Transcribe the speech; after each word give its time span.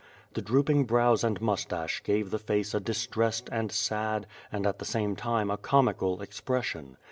The 0.33 0.41
drooping 0.41 0.85
brows 0.85 1.23
and 1.23 1.39
moustache 1.39 2.01
gave 2.01 2.31
the 2.31 2.39
face 2.39 2.73
a 2.73 2.79
distressed 2.79 3.49
and 3.51 3.71
sad, 3.71 4.25
and 4.51 4.65
at 4.65 4.79
the 4.79 4.83
same 4.85 5.15
time 5.15 5.51
a 5.51 5.57
comical 5.57 6.23
expression. 6.23 6.97